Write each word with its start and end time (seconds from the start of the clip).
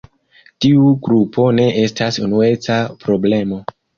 Tiu 0.63 0.87
grupo 1.07 1.45
ne 1.59 1.67
estas 1.83 2.19
unueca 2.27 2.81
problemo. 3.07 3.63